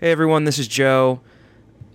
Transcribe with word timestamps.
Hey 0.00 0.12
everyone, 0.12 0.44
this 0.44 0.60
is 0.60 0.68
Joe. 0.68 1.20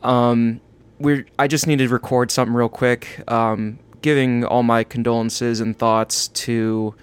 Um, 0.02 0.59
we're 1.00 1.25
I 1.40 1.48
just 1.48 1.67
needed 1.67 1.88
to 1.88 1.94
record 1.94 2.32
something 2.32 2.54
real 2.54 2.68
quick, 2.68 3.24
um, 3.32 3.79
giving 4.02 4.44
all 4.44 4.62
my 4.62 4.83
condolences 4.83 5.62
and 5.62 5.79
thoughts 5.79 6.28
to 6.28 6.96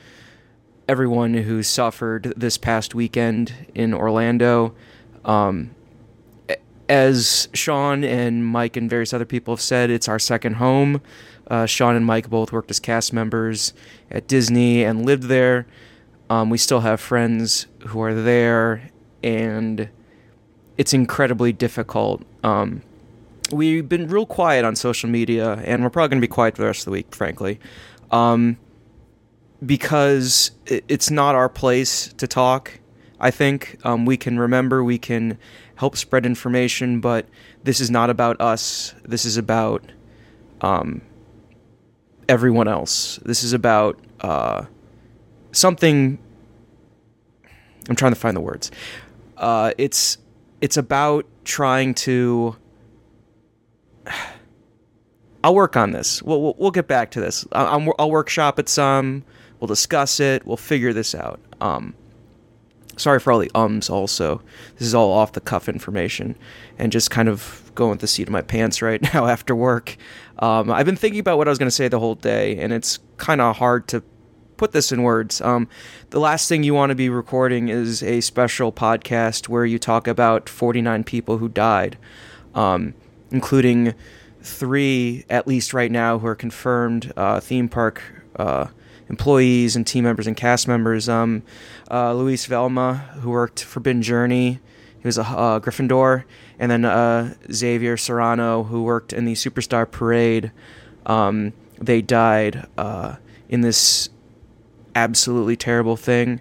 everyone 0.86 1.32
who 1.32 1.62
suffered 1.62 2.34
this 2.36 2.58
past 2.58 2.94
weekend 2.94 3.54
in 3.74 3.94
Orlando. 3.94 4.74
Um, 5.24 5.74
as 6.86 7.48
Sean 7.54 8.04
and 8.04 8.44
Mike 8.44 8.76
and 8.76 8.90
various 8.90 9.14
other 9.14 9.24
people 9.24 9.54
have 9.54 9.62
said, 9.62 9.88
it's 9.88 10.06
our 10.06 10.18
second 10.18 10.56
home. 10.56 11.00
Uh, 11.46 11.64
Sean 11.64 11.96
and 11.96 12.04
Mike 12.04 12.28
both 12.28 12.52
worked 12.52 12.70
as 12.70 12.78
cast 12.78 13.14
members 13.14 13.72
at 14.10 14.28
Disney 14.28 14.84
and 14.84 15.06
lived 15.06 15.22
there. 15.22 15.66
Um, 16.28 16.50
we 16.50 16.58
still 16.58 16.80
have 16.80 17.00
friends 17.00 17.68
who 17.86 18.02
are 18.02 18.12
there, 18.12 18.90
and 19.22 19.88
it's 20.76 20.92
incredibly 20.92 21.52
difficult. 21.52 22.22
Um, 22.42 22.82
we've 23.52 23.88
been 23.88 24.08
real 24.08 24.26
quiet 24.26 24.64
on 24.64 24.76
social 24.76 25.08
media, 25.08 25.54
and 25.64 25.82
we're 25.82 25.90
probably 25.90 26.08
going 26.08 26.20
to 26.20 26.26
be 26.26 26.32
quiet 26.32 26.56
for 26.56 26.62
the 26.62 26.66
rest 26.66 26.80
of 26.80 26.84
the 26.86 26.90
week, 26.92 27.14
frankly, 27.14 27.60
um, 28.10 28.56
because 29.64 30.52
it's 30.66 31.10
not 31.10 31.34
our 31.34 31.48
place 31.48 32.12
to 32.14 32.26
talk. 32.26 32.80
I 33.18 33.30
think 33.30 33.78
um, 33.84 34.06
we 34.06 34.16
can 34.16 34.38
remember, 34.38 34.82
we 34.82 34.98
can 34.98 35.38
help 35.76 35.96
spread 35.96 36.24
information, 36.24 37.00
but 37.00 37.26
this 37.62 37.80
is 37.80 37.90
not 37.90 38.08
about 38.08 38.40
us. 38.40 38.94
This 39.04 39.24
is 39.24 39.36
about 39.36 39.84
um, 40.62 41.02
everyone 42.28 42.68
else. 42.68 43.18
This 43.24 43.42
is 43.42 43.52
about 43.52 43.98
uh, 44.20 44.64
something. 45.52 46.18
I'm 47.88 47.96
trying 47.96 48.12
to 48.12 48.18
find 48.18 48.36
the 48.36 48.40
words. 48.40 48.70
Uh, 49.36 49.72
it's 49.76 50.18
it's 50.60 50.76
about 50.76 51.26
trying 51.44 51.94
to. 51.94 52.56
I'll 55.42 55.54
work 55.54 55.74
on 55.74 55.92
this. 55.92 56.22
We'll, 56.22 56.42
we'll, 56.42 56.54
we'll 56.58 56.70
get 56.70 56.86
back 56.86 57.12
to 57.12 57.20
this. 57.20 57.46
I'll, 57.52 57.94
I'll 57.98 58.10
workshop 58.10 58.58
it 58.58 58.68
some. 58.68 59.24
We'll 59.58 59.68
discuss 59.68 60.20
it. 60.20 60.46
We'll 60.46 60.58
figure 60.58 60.92
this 60.92 61.14
out. 61.14 61.40
Um, 61.62 61.94
sorry 63.00 63.18
for 63.18 63.32
all 63.32 63.38
the 63.38 63.50
ums. 63.54 63.90
Also, 63.90 64.42
this 64.76 64.86
is 64.86 64.94
all 64.94 65.10
off 65.12 65.32
the 65.32 65.40
cuff 65.40 65.68
information, 65.68 66.36
and 66.78 66.92
just 66.92 67.10
kind 67.10 67.28
of 67.28 67.72
going 67.74 67.90
with 67.90 68.00
the 68.00 68.06
seat 68.06 68.28
of 68.28 68.32
my 68.32 68.42
pants 68.42 68.82
right 68.82 69.02
now 69.14 69.26
after 69.26 69.56
work. 69.56 69.96
Um, 70.38 70.70
I've 70.70 70.86
been 70.86 70.96
thinking 70.96 71.20
about 71.20 71.38
what 71.38 71.48
I 71.48 71.50
was 71.50 71.58
going 71.58 71.68
to 71.68 71.74
say 71.74 71.88
the 71.88 72.00
whole 72.00 72.14
day, 72.14 72.58
and 72.58 72.72
it's 72.72 72.98
kind 73.16 73.40
of 73.40 73.56
hard 73.56 73.88
to 73.88 74.02
put 74.60 74.72
this 74.72 74.92
in 74.92 75.02
words. 75.02 75.40
Um, 75.40 75.68
the 76.10 76.20
last 76.20 76.46
thing 76.46 76.62
you 76.62 76.74
want 76.74 76.90
to 76.90 76.94
be 76.94 77.08
recording 77.08 77.70
is 77.70 78.02
a 78.02 78.20
special 78.20 78.70
podcast 78.70 79.48
where 79.48 79.64
you 79.64 79.78
talk 79.78 80.06
about 80.06 80.50
49 80.50 81.02
people 81.04 81.38
who 81.38 81.48
died, 81.48 81.96
um, 82.54 82.92
including 83.30 83.94
three, 84.42 85.24
at 85.30 85.46
least 85.46 85.72
right 85.72 85.90
now, 85.90 86.18
who 86.18 86.26
are 86.26 86.34
confirmed 86.34 87.10
uh, 87.16 87.40
theme 87.40 87.70
park 87.70 88.02
uh, 88.36 88.66
employees 89.08 89.76
and 89.76 89.86
team 89.86 90.04
members 90.04 90.26
and 90.26 90.36
cast 90.36 90.68
members. 90.68 91.08
Um, 91.08 91.42
uh, 91.90 92.12
Luis 92.12 92.46
Vielma, 92.46 93.08
who 93.20 93.30
worked 93.30 93.64
Forbidden 93.64 94.02
Journey, 94.02 94.60
he 95.00 95.08
was 95.08 95.16
a 95.16 95.22
uh, 95.22 95.60
Gryffindor, 95.60 96.24
and 96.58 96.70
then 96.70 96.84
uh, 96.84 97.32
Xavier 97.50 97.96
Serrano, 97.96 98.64
who 98.64 98.82
worked 98.82 99.14
in 99.14 99.24
the 99.24 99.32
Superstar 99.32 99.90
Parade. 99.90 100.52
Um, 101.06 101.54
they 101.80 102.02
died 102.02 102.66
uh, 102.76 103.16
in 103.48 103.62
this 103.62 104.10
absolutely 104.94 105.56
terrible 105.56 105.96
thing. 105.96 106.40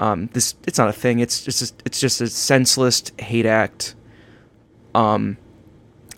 Um, 0.00 0.28
this 0.32 0.54
it's 0.66 0.78
not 0.78 0.88
a 0.88 0.92
thing. 0.92 1.20
It's 1.20 1.44
just 1.44 1.82
it's 1.84 2.00
just 2.00 2.20
a 2.20 2.28
senseless 2.28 3.12
hate 3.18 3.46
act. 3.46 3.94
Um, 4.94 5.36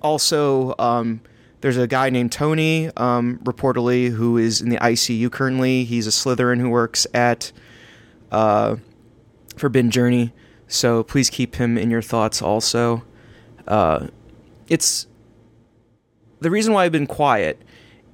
also, 0.03 0.75
um, 0.78 1.20
there's 1.61 1.77
a 1.77 1.86
guy 1.86 2.11
named 2.11 2.33
Tony, 2.33 2.91
um, 2.97 3.39
reportedly, 3.45 4.11
who 4.11 4.39
is 4.39 4.61
in 4.61 4.69
the 4.69 4.77
ICU 4.78 5.31
currently. 5.31 5.85
He's 5.85 6.07
a 6.07 6.11
Slytherin 6.11 6.61
who 6.61 6.68
works 6.68 7.07
at 7.13 7.52
uh, 8.30 8.77
Forbidden 9.57 9.91
Journey. 9.91 10.33
So 10.68 11.02
please 11.02 11.30
keep 11.30 11.57
him 11.57 11.79
in 11.79 11.91
your 11.91 12.02
thoughts. 12.02 12.42
Also, 12.42 13.02
uh, 13.67 14.08
it's 14.68 15.07
the 16.41 16.51
reason 16.51 16.73
why 16.73 16.85
I've 16.85 16.92
been 16.92 17.07
quiet 17.07 17.62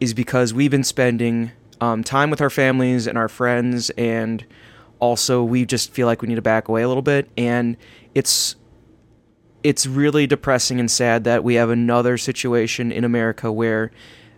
is 0.01 0.15
because 0.15 0.53
we've 0.53 0.71
been 0.71 0.85
spending 0.85 1.53
um, 1.83 2.05
time 2.05 2.31
with 2.31 2.41
our 2.41 2.49
families 2.49 3.09
and 3.09 3.19
our 3.19 3.29
friends, 3.29 3.91
and 3.91 4.47
also 5.01 5.43
we 5.43 5.67
just 5.67 5.91
feel 5.91 6.07
like 6.07 6.23
we 6.23 6.29
need 6.29 6.37
to 6.37 6.43
back 6.43 6.69
away 6.69 6.83
a 6.83 6.87
little 6.87 7.03
bit. 7.03 7.29
And 7.37 7.77
it's 8.15 8.55
it's 9.65 9.85
really 9.85 10.29
depressing 10.29 10.79
and 10.79 10.89
sad 10.89 11.25
that 11.25 11.43
we 11.43 11.55
have 11.55 11.71
another 11.71 12.17
situation 12.17 12.93
in 12.93 13.03
America 13.03 13.51
where 13.51 13.91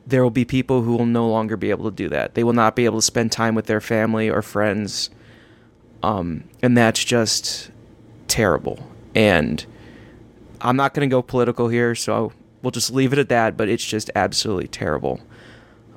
there 0.07 0.23
will 0.23 0.31
be 0.31 0.47
people 0.47 0.83
who 0.83 0.97
will 0.97 1.05
no 1.05 1.29
longer 1.29 1.59
be 1.59 1.69
able 1.69 1.91
to 1.91 1.95
do 1.95 2.09
that. 2.09 2.35
They 2.35 2.45
will 2.45 2.55
not 2.55 2.77
be 2.77 2.87
able 2.87 2.99
to 2.99 3.03
spend 3.03 3.31
time 3.31 3.55
with 3.55 3.67
their 3.67 3.81
family 3.81 4.31
or 4.31 4.41
friends. 4.41 5.11
Um, 6.03 6.45
and 6.63 6.77
that's 6.77 7.05
just 7.05 7.71
terrible. 8.27 8.79
And 9.15 9.65
I'm 10.63 10.77
not 10.77 10.95
going 10.95 11.09
to 11.09 11.15
go 11.15 11.21
political 11.21 11.69
here, 11.69 11.95
so 11.95 12.33
we'll 12.63 12.71
just 12.71 12.91
leave 12.91 13.13
it 13.13 13.19
at 13.19 13.29
that, 13.29 13.57
but 13.59 13.69
it's 13.69 13.85
just 13.85 14.11
absolutely 14.15 14.69
terrible. 14.69 15.21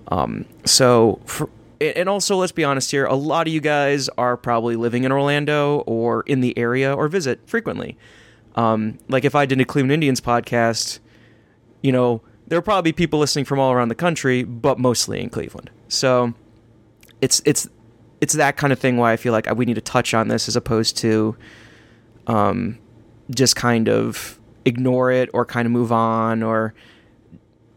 Um, 0.10 0.46
so, 0.66 1.20
for, 1.26 1.50
and 1.80 2.10
also, 2.10 2.38
let's 2.38 2.52
be 2.52 2.64
honest 2.64 2.92
here, 2.92 3.06
a 3.06 3.16
lot 3.16 3.48
of 3.48 3.54
you 3.54 3.62
guys 3.62 4.10
are 4.18 4.38
probably 4.38 4.76
living 4.76 5.04
in 5.04 5.12
Orlando 5.12 5.80
or 5.82 6.24
in 6.24 6.42
the 6.42 6.58
area 6.58 6.94
or 6.94 7.08
visit 7.08 7.40
frequently. 7.46 7.98
Um, 8.56 8.98
like 9.08 9.24
if 9.24 9.36
I 9.36 9.46
did 9.46 9.62
a 9.62 9.66
Cleveland 9.66 9.94
Indians 9.94 10.20
podcast, 10.20 11.00
you 11.82 11.92
know, 11.92 12.22
there 12.48 12.58
will 12.58 12.64
probably 12.64 12.92
people 12.92 13.20
listening 13.20 13.46
from 13.46 13.60
all 13.60 13.72
around 13.72 13.90
the 13.90 13.96
country, 13.96 14.44
but 14.44 14.80
mostly 14.80 15.22
in 15.22 15.30
Cleveland. 15.30 15.70
So 15.88 16.34
it's 17.22 17.42
it's 17.46 17.68
it's 18.22 18.34
that 18.34 18.58
kind 18.58 18.74
of 18.74 18.80
thing 18.80 18.98
why 18.98 19.14
I 19.14 19.18
feel 19.18 19.32
like 19.34 19.48
we 19.56 19.66
need 19.66 19.76
to 19.76 19.82
touch 19.82 20.14
on 20.14 20.28
this 20.28 20.48
as 20.48 20.56
opposed 20.56 20.98
to 20.98 21.38
um, 22.26 22.80
just 23.30 23.56
kind 23.56 23.88
of 23.88 24.40
ignore 24.66 25.12
it 25.12 25.30
or 25.34 25.46
kind 25.46 25.66
of 25.66 25.72
move 25.72 25.92
on 25.92 26.42
or 26.42 26.74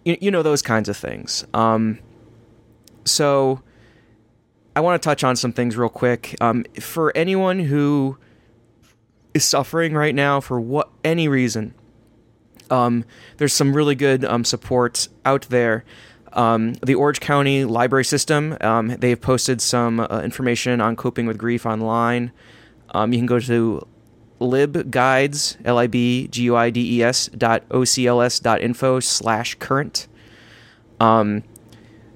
you, 0.05 0.17
you 0.21 0.31
know 0.31 0.43
those 0.43 0.63
kinds 0.63 0.89
of 0.89 0.97
things. 0.97 1.45
Um, 1.53 1.99
so 3.11 3.61
I 4.75 4.81
want 4.81 5.01
to 5.01 5.07
touch 5.07 5.25
on 5.25 5.37
some 5.37 5.53
things 5.53 5.77
real 5.77 5.89
quick. 5.89 6.37
Um, 6.41 6.65
for 6.81 7.17
anyone 7.17 7.59
who 7.59 8.19
is 9.35 9.45
suffering 9.45 9.95
right 9.95 10.15
now 10.15 10.41
for 10.41 10.61
what 10.61 10.89
any 11.05 11.29
reason, 11.29 11.75
um, 12.71 13.05
there's 13.39 13.53
some 13.53 13.75
really 13.75 13.95
good 13.95 14.25
um, 14.25 14.45
support 14.45 15.09
out 15.25 15.43
there. 15.51 15.85
Um, 16.33 16.75
the 16.75 16.95
Orange 16.95 17.19
County 17.19 17.65
Library 17.65 18.05
System, 18.05 18.57
um, 18.61 18.89
they've 18.89 19.21
posted 19.21 19.61
some 19.61 19.99
uh, 19.99 20.21
information 20.23 20.81
on 20.81 20.95
coping 20.95 21.27
with 21.27 21.37
grief 21.37 21.67
online. 21.67 22.31
Um, 22.91 23.13
you 23.13 23.19
can 23.19 23.27
go 23.27 23.41
to 23.41 23.87
libguides, 24.41 25.57
L-I-B-G-U-I-D-E-S 25.65 27.29
dot 27.37 27.65
O-C-L-S 27.71 28.39
dot 28.39 28.61
info 28.61 29.01
slash 29.01 29.57
current. 29.57 30.07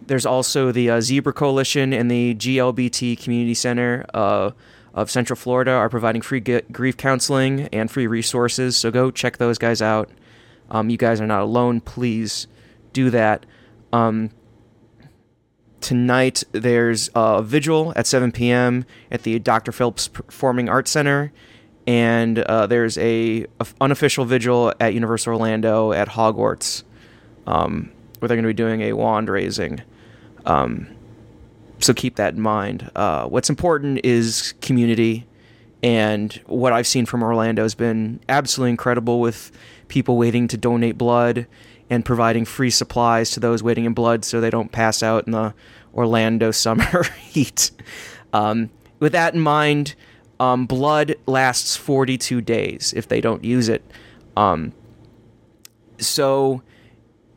There's 0.06 0.26
also 0.26 0.72
the 0.72 0.91
uh, 0.91 1.00
Zebra 1.00 1.32
Coalition 1.32 1.92
and 1.92 2.10
the 2.10 2.34
GLBT 2.34 3.22
Community 3.22 3.54
Center 3.54 4.04
uh, 4.12 4.50
of 4.92 5.10
Central 5.10 5.37
Florida 5.37 5.72
are 5.72 5.88
providing 5.88 6.22
free 6.22 6.41
g- 6.41 6.62
grief 6.70 6.97
counseling 6.97 7.69
and 7.72 7.91
free 7.91 8.06
resources. 8.06 8.76
So 8.76 8.91
go 8.91 9.10
check 9.10 9.38
those 9.38 9.59
guys 9.59 9.82
out. 9.82 10.10
Um, 10.70 10.91
you 10.91 10.97
guys 10.97 11.20
are 11.20 11.26
not 11.26 11.43
alone. 11.43 11.81
Please 11.81 12.47
do 12.93 13.10
that. 13.10 13.44
Um, 13.93 14.31
tonight 15.81 16.44
there's 16.53 17.10
a 17.14 17.43
vigil 17.43 17.93
at 17.97 18.06
7 18.06 18.32
p.m. 18.32 18.87
at 19.10 19.22
the 19.22 19.38
Dr. 19.38 19.72
Phillips 19.72 20.09
Performing 20.09 20.69
Arts 20.69 20.91
Center, 20.91 21.32
and 21.87 22.38
uh, 22.38 22.66
there's 22.66 22.97
a, 22.98 23.47
a, 23.60 23.66
unofficial 23.81 24.25
vigil 24.25 24.72
at 24.81 24.94
Universal 24.94 25.34
Orlando 25.34 25.93
at 25.93 26.08
Hogwarts, 26.08 26.84
um, 27.46 27.93
where 28.19 28.29
they're 28.29 28.37
going 28.37 28.44
to 28.44 28.49
be 28.49 28.55
doing 28.55 28.81
a 28.81 28.94
wand 28.94 29.29
raising. 29.29 29.82
Um, 30.44 30.88
so 31.79 31.93
keep 31.93 32.17
that 32.17 32.35
in 32.35 32.41
mind. 32.41 32.91
Uh, 32.94 33.26
what's 33.26 33.50
important 33.50 34.00
is 34.05 34.55
community, 34.61 35.26
and 35.82 36.32
what 36.46 36.73
I've 36.73 36.87
seen 36.87 37.06
from 37.06 37.23
Orlando 37.23 37.62
has 37.62 37.75
been 37.75 38.20
absolutely 38.29 38.70
incredible 38.70 39.20
with 39.20 39.52
people 39.88 40.17
waiting 40.17 40.49
to 40.49 40.56
donate 40.56 40.96
blood 40.96 41.46
and 41.91 42.05
providing 42.05 42.44
free 42.44 42.70
supplies 42.70 43.31
to 43.32 43.41
those 43.41 43.62
waiting 43.62 43.85
in 43.85 43.93
blood 43.93 44.25
so 44.25 44.41
they 44.41 44.50
don't 44.50 44.73
pass 44.73 45.02
out 45.02 45.26
in 45.26 45.32
the 45.32 45.55
Orlando 45.94 46.50
summer 46.52 47.02
heat. 47.29 47.70
Um, 48.32 48.70
with 48.99 49.12
that 49.12 49.35
in 49.35 49.41
mind, 49.41 49.94
um, 50.41 50.67
blood 50.67 51.17
lasts 51.26 51.76
42 51.76 52.41
days 52.41 52.93
if 52.96 53.08
they 53.08 53.20
don't 53.20 53.44
use 53.44 53.69
it. 53.69 53.85
Um, 54.37 54.73
so 55.99 56.62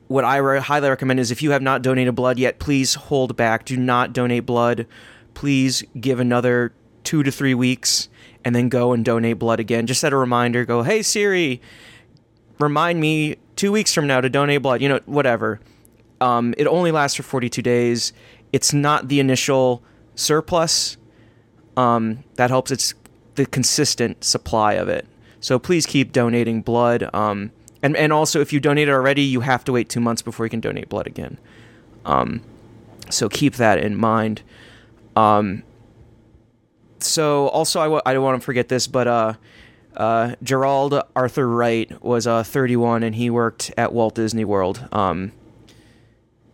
what 0.07 0.23
I 0.23 0.37
re- 0.37 0.59
highly 0.59 0.89
recommend 0.89 1.19
is 1.19 1.31
if 1.31 1.41
you 1.41 1.51
have 1.51 1.61
not 1.61 1.81
donated 1.81 2.15
blood 2.15 2.39
yet, 2.39 2.59
please 2.59 2.95
hold 2.95 3.35
back. 3.35 3.65
Do 3.65 3.77
not 3.77 4.13
donate 4.13 4.45
blood. 4.45 4.87
Please 5.33 5.83
give 5.99 6.19
another 6.19 6.73
two 7.03 7.23
to 7.23 7.31
three 7.31 7.53
weeks 7.53 8.09
and 8.43 8.55
then 8.55 8.69
go 8.69 8.93
and 8.93 9.03
donate 9.03 9.39
blood 9.39 9.59
again. 9.59 9.87
Just 9.87 10.01
set 10.01 10.13
a 10.13 10.17
reminder. 10.17 10.65
Go, 10.65 10.83
hey 10.83 11.01
Siri, 11.01 11.61
remind 12.59 12.99
me 12.99 13.35
two 13.55 13.71
weeks 13.71 13.93
from 13.93 14.07
now 14.07 14.21
to 14.21 14.29
donate 14.29 14.61
blood. 14.61 14.81
You 14.81 14.89
know, 14.89 14.99
whatever. 15.05 15.59
Um, 16.19 16.53
it 16.57 16.65
only 16.65 16.91
lasts 16.91 17.15
for 17.15 17.23
42 17.23 17.61
days. 17.61 18.13
It's 18.51 18.73
not 18.73 19.09
the 19.09 19.19
initial 19.19 19.83
surplus. 20.15 20.97
Um, 21.75 22.23
that 22.35 22.49
helps. 22.49 22.71
It's 22.71 22.93
the 23.35 23.45
consistent 23.45 24.23
supply 24.23 24.73
of 24.73 24.89
it. 24.89 25.05
So 25.39 25.59
please 25.59 25.85
keep 25.85 26.11
donating 26.11 26.61
blood. 26.61 27.09
Um, 27.13 27.51
and 27.81 27.95
and 27.95 28.11
also 28.13 28.41
if 28.41 28.51
you 28.53 28.59
donated 28.59 28.93
already, 28.93 29.21
you 29.21 29.41
have 29.41 29.63
to 29.65 29.71
wait 29.71 29.89
two 29.89 29.99
months 29.99 30.21
before 30.21 30.45
you 30.45 30.49
can 30.49 30.59
donate 30.59 30.89
blood 30.89 31.07
again. 31.07 31.37
Um, 32.05 32.41
so 33.09 33.29
keep 33.29 33.55
that 33.55 33.79
in 33.79 33.95
mind. 33.95 34.41
Um, 35.15 35.63
so 36.99 37.47
also 37.49 37.79
I 37.79 37.85
w- 37.85 38.01
I 38.05 38.13
don't 38.13 38.23
want 38.23 38.41
to 38.41 38.45
forget 38.45 38.69
this, 38.69 38.87
but 38.87 39.07
uh, 39.07 39.33
uh, 39.95 40.35
Gerald 40.43 40.99
Arthur 41.15 41.47
Wright 41.47 42.03
was 42.03 42.27
uh, 42.27 42.43
31 42.43 43.03
and 43.03 43.15
he 43.15 43.29
worked 43.29 43.71
at 43.77 43.93
Walt 43.93 44.15
Disney 44.15 44.45
World. 44.45 44.87
Um, 44.91 45.31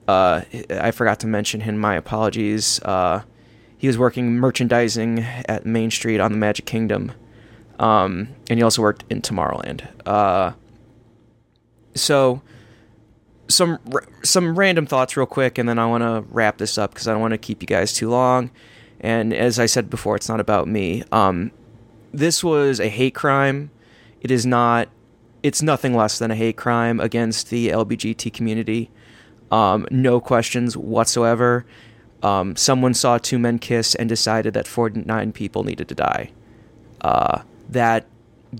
uh, 0.07 0.41
I 0.69 0.91
forgot 0.91 1.19
to 1.21 1.27
mention 1.27 1.61
him. 1.61 1.77
My 1.77 1.95
apologies. 1.95 2.81
Uh, 2.81 3.23
he 3.77 3.87
was 3.87 3.97
working 3.97 4.35
merchandising 4.35 5.19
at 5.19 5.65
Main 5.65 5.91
Street 5.91 6.19
on 6.19 6.31
the 6.31 6.37
Magic 6.37 6.65
Kingdom, 6.65 7.11
um, 7.79 8.29
and 8.49 8.57
he 8.57 8.63
also 8.63 8.81
worked 8.81 9.03
in 9.09 9.21
Tomorrowland. 9.21 9.85
Uh, 10.05 10.53
so 11.95 12.41
some 13.47 13.79
some 14.23 14.57
random 14.57 14.85
thoughts 14.85 15.15
real 15.17 15.25
quick, 15.25 15.57
and 15.57 15.67
then 15.67 15.79
I 15.79 15.85
want 15.85 16.03
to 16.03 16.25
wrap 16.33 16.57
this 16.57 16.77
up 16.77 16.93
because 16.93 17.07
I 17.07 17.11
don't 17.11 17.21
want 17.21 17.33
to 17.33 17.37
keep 17.37 17.61
you 17.61 17.67
guys 17.67 17.93
too 17.93 18.09
long. 18.09 18.51
And 18.99 19.33
as 19.33 19.59
I 19.59 19.65
said 19.65 19.89
before, 19.89 20.15
it's 20.15 20.29
not 20.29 20.39
about 20.39 20.67
me. 20.67 21.03
Um, 21.11 21.51
this 22.13 22.43
was 22.43 22.79
a 22.79 22.87
hate 22.87 23.15
crime. 23.15 23.69
It 24.21 24.31
is 24.31 24.45
not. 24.45 24.89
It's 25.41 25.61
nothing 25.61 25.93
less 25.93 26.19
than 26.19 26.31
a 26.31 26.35
hate 26.35 26.55
crime 26.55 27.01
against 27.01 27.49
the 27.49 27.69
LBGT 27.69 28.31
community. 28.33 28.89
Um, 29.51 29.85
no 29.91 30.21
questions 30.21 30.77
whatsoever. 30.77 31.65
Um, 32.23 32.55
someone 32.55 32.93
saw 32.93 33.17
two 33.17 33.37
men 33.37 33.59
kiss 33.59 33.93
and 33.95 34.07
decided 34.07 34.53
that 34.53 34.65
49 34.65 35.33
people 35.33 35.65
needed 35.65 35.89
to 35.89 35.95
die. 35.95 36.31
Uh, 37.01 37.41
that 37.69 38.05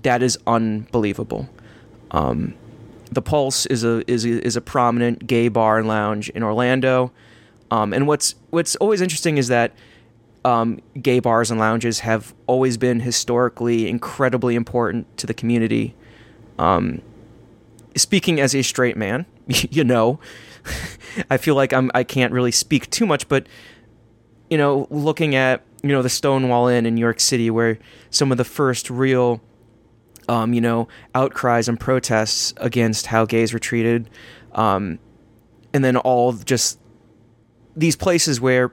that 0.02 0.22
is 0.22 0.38
unbelievable. 0.46 1.48
Um, 2.10 2.54
the 3.14 3.22
Pulse 3.22 3.66
is 3.66 3.84
a 3.84 4.08
is 4.10 4.24
a, 4.24 4.44
is 4.44 4.56
a 4.56 4.60
prominent 4.60 5.26
gay 5.26 5.48
bar 5.48 5.78
and 5.78 5.88
lounge 5.88 6.28
in 6.30 6.42
Orlando. 6.42 7.12
Um, 7.70 7.92
and 7.92 8.06
what's 8.06 8.34
what's 8.50 8.76
always 8.76 9.00
interesting 9.00 9.38
is 9.38 9.48
that 9.48 9.72
um, 10.44 10.80
gay 11.00 11.20
bars 11.20 11.50
and 11.50 11.58
lounges 11.58 12.00
have 12.00 12.34
always 12.46 12.76
been 12.76 13.00
historically 13.00 13.88
incredibly 13.88 14.54
important 14.54 15.16
to 15.18 15.26
the 15.26 15.34
community. 15.34 15.94
Um, 16.58 17.00
speaking 17.96 18.40
as 18.40 18.54
a 18.54 18.62
straight 18.62 18.96
man, 18.96 19.26
you 19.46 19.84
know, 19.84 20.20
I 21.30 21.36
feel 21.36 21.54
like 21.54 21.72
I'm 21.72 21.90
I 21.94 22.04
can't 22.04 22.32
really 22.32 22.52
speak 22.52 22.90
too 22.90 23.06
much, 23.06 23.28
but 23.28 23.46
you 24.50 24.58
know, 24.58 24.86
looking 24.90 25.34
at 25.34 25.62
you 25.82 25.90
know 25.90 26.02
the 26.02 26.10
Stonewall 26.10 26.68
Inn 26.68 26.86
in 26.86 26.94
New 26.94 27.00
York 27.00 27.20
City, 27.20 27.50
where 27.50 27.78
some 28.10 28.30
of 28.30 28.38
the 28.38 28.44
first 28.44 28.90
real 28.90 29.40
um, 30.28 30.52
you 30.52 30.60
know, 30.60 30.88
outcries 31.14 31.68
and 31.68 31.78
protests 31.78 32.54
against 32.58 33.06
how 33.06 33.24
gays 33.24 33.52
were 33.52 33.58
treated, 33.58 34.08
um, 34.52 34.98
and 35.72 35.84
then 35.84 35.96
all 35.96 36.32
just 36.32 36.78
these 37.76 37.96
places 37.96 38.40
where 38.40 38.72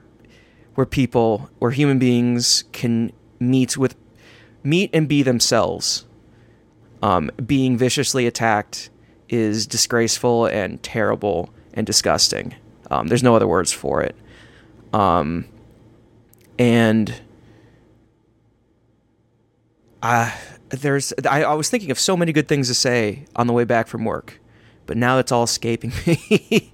where 0.74 0.86
people, 0.86 1.50
where 1.58 1.70
human 1.70 1.98
beings 1.98 2.64
can 2.72 3.12
meet 3.38 3.76
with, 3.76 3.94
meet 4.62 4.90
and 4.92 5.08
be 5.08 5.22
themselves. 5.22 6.06
Um, 7.02 7.30
being 7.44 7.76
viciously 7.76 8.26
attacked 8.26 8.88
is 9.28 9.66
disgraceful 9.66 10.46
and 10.46 10.82
terrible 10.82 11.52
and 11.74 11.86
disgusting. 11.86 12.54
Um, 12.90 13.08
there's 13.08 13.22
no 13.22 13.34
other 13.34 13.48
words 13.48 13.72
for 13.72 14.02
it. 14.02 14.14
Um, 14.92 15.46
and 16.58 17.20
I, 20.02 20.32
there's, 20.72 21.12
I, 21.28 21.44
I 21.44 21.54
was 21.54 21.68
thinking 21.70 21.90
of 21.90 21.98
so 21.98 22.16
many 22.16 22.32
good 22.32 22.48
things 22.48 22.68
to 22.68 22.74
say 22.74 23.26
on 23.36 23.46
the 23.46 23.52
way 23.52 23.64
back 23.64 23.86
from 23.86 24.04
work, 24.04 24.40
but 24.86 24.96
now 24.96 25.18
it's 25.18 25.30
all 25.30 25.44
escaping 25.44 25.92
me. 26.06 26.72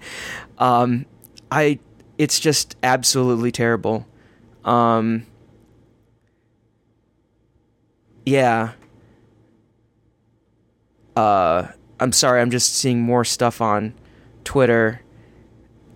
um, 0.59 1.07
I 1.51 1.79
it's 2.19 2.41
just 2.41 2.77
absolutely 2.83 3.53
terrible. 3.53 4.07
Um, 4.65 5.25
yeah. 8.27 8.73
Uh, 11.17 11.69
I'm 12.01 12.13
sorry, 12.13 12.41
I'm 12.41 12.51
just 12.51 12.75
seeing 12.75 13.01
more 13.01 13.25
stuff 13.25 13.61
on 13.61 13.95
Twitter 14.45 15.01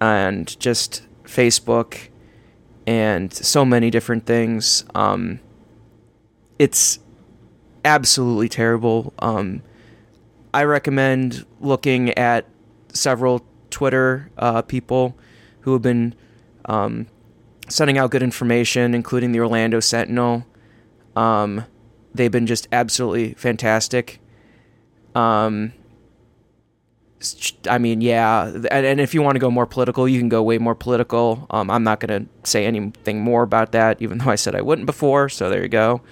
and 0.00 0.58
just 0.58 1.06
Facebook 1.24 2.08
and 2.86 3.32
so 3.32 3.64
many 3.64 3.90
different 3.90 4.26
things. 4.26 4.84
Um, 4.94 5.40
it's 6.58 6.98
absolutely 7.84 8.48
terrible. 8.48 9.12
Um, 9.18 9.62
I 10.54 10.64
recommend 10.64 11.46
looking 11.60 12.10
at 12.10 12.46
several 12.92 13.44
Twitter 13.70 14.30
uh, 14.36 14.62
people 14.62 15.16
who 15.60 15.72
have 15.72 15.82
been 15.82 16.14
um, 16.66 17.06
sending 17.68 17.98
out 17.98 18.10
good 18.10 18.22
information, 18.22 18.94
including 18.94 19.32
the 19.32 19.40
Orlando 19.40 19.80
Sentinel. 19.80 20.46
Um, 21.16 21.64
they've 22.14 22.30
been 22.30 22.46
just 22.46 22.68
absolutely 22.72 23.34
fantastic. 23.34 24.20
Um, 25.14 25.72
I 27.70 27.78
mean, 27.78 28.00
yeah, 28.00 28.46
and, 28.46 28.66
and 28.66 29.00
if 29.00 29.14
you 29.14 29.22
want 29.22 29.36
to 29.36 29.38
go 29.38 29.50
more 29.50 29.66
political, 29.66 30.08
you 30.08 30.18
can 30.18 30.28
go 30.28 30.42
way 30.42 30.58
more 30.58 30.74
political. 30.74 31.46
Um, 31.50 31.70
I'm 31.70 31.84
not 31.84 32.00
going 32.00 32.24
to 32.24 32.48
say 32.48 32.66
anything 32.66 33.20
more 33.20 33.42
about 33.42 33.72
that, 33.72 34.02
even 34.02 34.18
though 34.18 34.30
I 34.30 34.34
said 34.34 34.54
I 34.54 34.60
wouldn't 34.60 34.86
before. 34.86 35.28
So 35.28 35.48
there 35.48 35.62
you 35.62 35.68
go. 35.68 36.02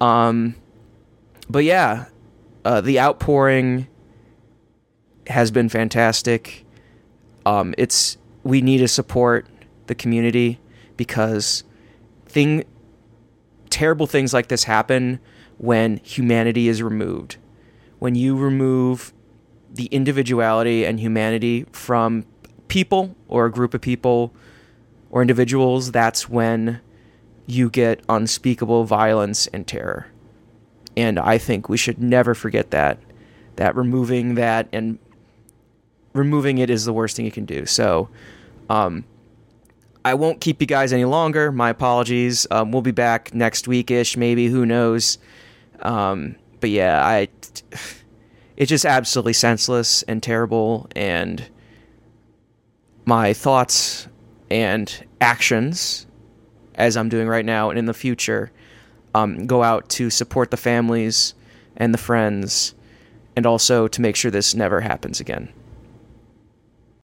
Um, 0.00 0.56
but 1.48 1.64
yeah, 1.64 2.06
uh, 2.64 2.80
the 2.80 2.98
outpouring 2.98 3.86
has 5.26 5.50
been 5.50 5.68
fantastic. 5.68 6.64
Um, 7.46 7.74
it's 7.78 8.16
we 8.42 8.60
need 8.60 8.78
to 8.78 8.88
support 8.88 9.46
the 9.86 9.94
community 9.94 10.60
because 10.96 11.64
thing 12.26 12.64
terrible 13.70 14.06
things 14.06 14.32
like 14.32 14.48
this 14.48 14.64
happen 14.64 15.18
when 15.58 15.98
humanity 15.98 16.68
is 16.68 16.82
removed. 16.82 17.36
When 17.98 18.14
you 18.14 18.36
remove 18.36 19.12
the 19.72 19.86
individuality 19.86 20.84
and 20.84 21.00
humanity 21.00 21.66
from 21.72 22.26
people 22.68 23.16
or 23.28 23.46
a 23.46 23.50
group 23.50 23.74
of 23.74 23.80
people 23.80 24.32
or 25.10 25.22
individuals, 25.22 25.90
that's 25.92 26.28
when 26.28 26.80
you 27.46 27.70
get 27.70 28.00
unspeakable 28.08 28.84
violence 28.84 29.46
and 29.48 29.66
terror. 29.66 30.06
And 30.96 31.18
I 31.18 31.38
think 31.38 31.68
we 31.68 31.76
should 31.76 32.00
never 32.00 32.34
forget 32.34 32.70
that. 32.70 32.98
That 33.56 33.76
removing 33.76 34.34
that 34.34 34.68
and 34.72 34.98
removing 36.12 36.58
it 36.58 36.70
is 36.70 36.84
the 36.84 36.92
worst 36.92 37.16
thing 37.16 37.24
you 37.24 37.32
can 37.32 37.44
do. 37.44 37.66
So, 37.66 38.08
um, 38.68 39.04
I 40.04 40.14
won't 40.14 40.40
keep 40.40 40.60
you 40.60 40.66
guys 40.66 40.92
any 40.92 41.06
longer. 41.06 41.50
My 41.50 41.70
apologies. 41.70 42.46
Um, 42.50 42.72
we'll 42.72 42.82
be 42.82 42.90
back 42.90 43.32
next 43.34 43.66
week 43.66 43.90
ish, 43.90 44.16
maybe. 44.16 44.48
Who 44.48 44.66
knows? 44.66 45.18
Um, 45.80 46.36
but 46.60 46.70
yeah, 46.70 47.04
I. 47.04 47.28
It's 48.56 48.68
just 48.68 48.84
absolutely 48.84 49.32
senseless 49.32 50.04
and 50.04 50.22
terrible, 50.22 50.88
and 50.94 51.48
my 53.04 53.32
thoughts 53.32 54.06
and 54.48 55.06
actions, 55.20 56.06
as 56.76 56.96
I'm 56.96 57.08
doing 57.08 57.26
right 57.26 57.44
now 57.44 57.70
and 57.70 57.78
in 57.78 57.86
the 57.86 57.94
future, 57.94 58.52
um, 59.14 59.46
go 59.46 59.62
out 59.62 59.88
to 59.90 60.10
support 60.10 60.50
the 60.50 60.56
families 60.56 61.34
and 61.76 61.94
the 61.94 61.98
friends, 61.98 62.74
and 63.36 63.46
also 63.46 63.88
to 63.88 64.00
make 64.00 64.16
sure 64.16 64.30
this 64.30 64.54
never 64.54 64.80
happens 64.80 65.20
again. 65.20 65.52